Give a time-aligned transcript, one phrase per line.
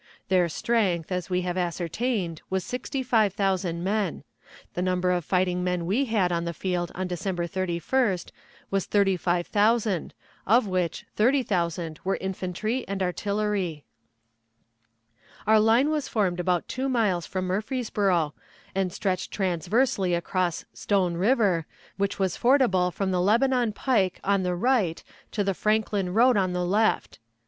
[0.29, 4.23] Their strength, as we have ascertained, was 65,000 men.
[4.73, 8.31] The number of fighting men we had on the field on December 31st
[8.71, 10.15] was 35,000,
[10.47, 13.85] of which 30,000 were infantry and artillery.
[15.45, 18.33] Our line was formed about two miles from Murfreesboro,
[18.73, 24.55] and stretched transversely across Stone River, which was fordable from the Lebanon pike on the
[24.55, 27.19] right to the Franklin road on the left.